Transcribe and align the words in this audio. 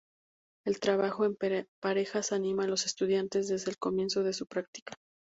El 0.65 0.79
trabajo 0.79 1.25
en 1.25 1.37
parejas 1.79 2.31
anima 2.31 2.63
a 2.63 2.67
los 2.67 2.87
estudiantes 2.87 3.47
desde 3.49 3.69
el 3.69 3.77
comienzo 3.77 4.23
de 4.23 4.33
su 4.33 4.47
práctica. 4.47 4.95